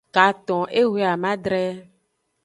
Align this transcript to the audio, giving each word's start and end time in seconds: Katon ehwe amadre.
Katon 0.15 0.63
ehwe 0.79 1.01
amadre. 1.13 1.65